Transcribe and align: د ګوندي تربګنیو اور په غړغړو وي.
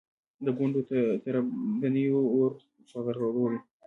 د 0.45 0.47
ګوندي 0.57 0.81
تربګنیو 1.23 2.21
اور 2.35 2.51
په 2.89 2.99
غړغړو 3.05 3.43
وي. 3.51 3.59